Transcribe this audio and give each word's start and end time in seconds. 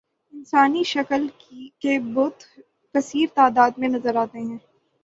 انسانی 0.33 0.83
شکل 0.83 1.27
کے 1.79 1.97
بت 2.13 2.43
کثیر 2.95 3.27
تعداد 3.35 3.77
میں 3.77 3.89
نظر 3.89 4.15
آتے 4.15 4.39
ہیں 4.39 4.57